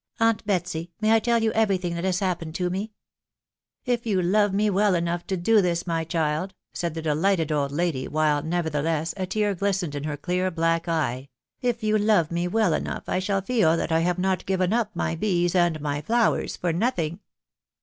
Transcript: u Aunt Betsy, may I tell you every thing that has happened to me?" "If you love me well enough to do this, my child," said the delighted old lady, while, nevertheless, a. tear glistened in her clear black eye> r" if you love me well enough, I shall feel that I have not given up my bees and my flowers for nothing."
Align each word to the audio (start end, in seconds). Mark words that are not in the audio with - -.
u 0.19 0.25
Aunt 0.25 0.43
Betsy, 0.47 0.89
may 0.99 1.11
I 1.13 1.19
tell 1.19 1.43
you 1.43 1.51
every 1.51 1.77
thing 1.77 1.93
that 1.93 2.03
has 2.03 2.21
happened 2.21 2.55
to 2.55 2.71
me?" 2.71 2.91
"If 3.93 4.07
you 4.07 4.19
love 4.19 4.51
me 4.51 4.67
well 4.71 4.95
enough 4.95 5.27
to 5.27 5.37
do 5.37 5.61
this, 5.61 5.85
my 5.85 6.03
child," 6.05 6.55
said 6.73 6.95
the 6.95 7.03
delighted 7.03 7.51
old 7.51 7.71
lady, 7.71 8.07
while, 8.07 8.41
nevertheless, 8.41 9.13
a. 9.15 9.27
tear 9.27 9.53
glistened 9.53 9.93
in 9.93 10.05
her 10.05 10.17
clear 10.17 10.49
black 10.49 10.87
eye> 10.87 11.29
r" 11.65 11.69
if 11.69 11.83
you 11.83 11.99
love 11.99 12.31
me 12.31 12.47
well 12.47 12.73
enough, 12.73 13.03
I 13.07 13.19
shall 13.19 13.43
feel 13.43 13.77
that 13.77 13.91
I 13.91 13.99
have 13.99 14.17
not 14.17 14.47
given 14.47 14.73
up 14.73 14.95
my 14.95 15.13
bees 15.13 15.53
and 15.53 15.79
my 15.79 16.01
flowers 16.01 16.57
for 16.57 16.73
nothing." 16.73 17.19